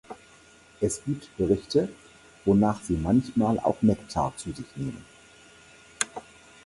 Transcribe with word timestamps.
Es 0.79 1.03
gibt 1.05 1.29
Berichte, 1.37 1.87
wonach 2.45 2.81
sie 2.81 2.95
manchmal 2.97 3.59
auch 3.59 3.79
Nektar 3.83 4.35
zu 4.35 4.51
sich 4.51 4.65
nehmen. 4.75 5.05